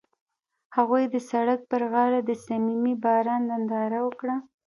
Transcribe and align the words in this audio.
هغوی 0.75 1.03
د 1.13 1.15
سړک 1.29 1.59
پر 1.71 1.81
غاړه 1.91 2.19
د 2.23 2.31
صمیمي 2.45 2.93
باران 3.03 3.41
ننداره 3.51 3.99
وکړه. 4.03 4.35